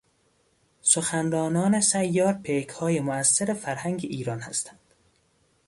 [0.81, 4.79] سخنرانان سیار پیکهای موثر فرهنگ ایران هستند.